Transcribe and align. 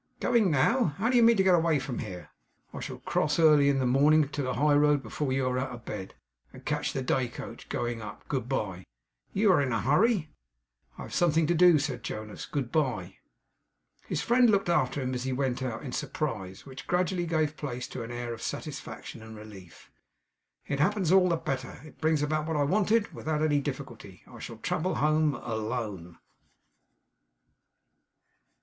'Going 0.19 0.49
now! 0.49 0.95
how 0.97 1.11
do 1.11 1.15
you 1.15 1.21
mean 1.21 1.37
to 1.37 1.43
get 1.43 1.53
away 1.53 1.77
from 1.77 1.99
here?' 1.99 2.29
'I 2.73 2.79
shall 2.79 2.97
cross 2.97 3.37
early 3.37 3.69
in 3.69 3.77
the 3.77 3.85
morning 3.85 4.27
to 4.29 4.41
the 4.41 4.55
high 4.55 4.73
road, 4.73 5.03
before 5.03 5.31
you 5.31 5.45
are 5.45 5.59
out 5.59 5.69
of 5.69 5.85
bed; 5.85 6.15
and 6.51 6.65
catch 6.65 6.91
the 6.93 7.03
day 7.03 7.27
coach, 7.27 7.69
going 7.69 8.01
up. 8.01 8.27
Good 8.27 8.49
bye!' 8.49 8.87
'You 9.31 9.51
are 9.51 9.61
in 9.61 9.71
a 9.71 9.79
hurry!' 9.79 10.31
'I 10.97 11.01
have 11.03 11.13
something 11.13 11.45
to 11.45 11.53
do,' 11.53 11.77
said 11.77 12.01
Jonas. 12.01 12.47
'Good 12.47 12.71
bye!' 12.71 13.17
His 14.07 14.23
friend 14.23 14.49
looked 14.49 14.69
after 14.69 15.03
him 15.03 15.13
as 15.13 15.23
he 15.23 15.33
went 15.33 15.61
out, 15.61 15.83
in 15.83 15.91
surprise, 15.91 16.65
which 16.65 16.87
gradually 16.87 17.27
gave 17.27 17.55
place 17.55 17.87
to 17.89 18.01
an 18.01 18.09
air 18.09 18.33
of 18.33 18.41
satisfaction 18.41 19.21
and 19.21 19.35
relief. 19.35 19.91
'It 20.65 20.79
happens 20.79 21.11
all 21.11 21.29
the 21.29 21.37
better. 21.37 21.79
It 21.85 22.01
brings 22.01 22.23
about 22.23 22.47
what 22.47 22.57
I 22.57 22.63
wanted, 22.63 23.13
without 23.13 23.43
any 23.43 23.61
difficulty. 23.61 24.23
I 24.25 24.39
shall 24.39 24.57
travel 24.57 24.95
home 24.95 25.35
alone. 25.35 26.17